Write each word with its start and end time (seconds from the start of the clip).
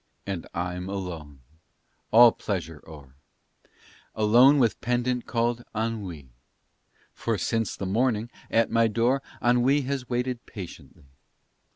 And 0.25 0.47
I'm 0.55 0.89
alone 0.89 1.41
all 2.09 2.31
pleasure 2.31 2.81
o'er 2.87 3.13
Alone 4.15 4.57
with 4.57 4.81
pedant 4.81 5.27
called 5.27 5.63
"Ennui," 5.75 6.29
For 7.13 7.37
since 7.37 7.75
the 7.75 7.85
morning 7.85 8.31
at 8.49 8.71
my 8.71 8.87
door 8.87 9.21
Ennui 9.43 9.81
has 9.81 10.09
waited 10.09 10.43
patiently. 10.47 11.05